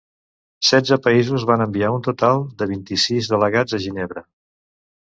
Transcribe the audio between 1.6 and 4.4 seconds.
enviar un total de vint-i-sis delegats a Ginebra.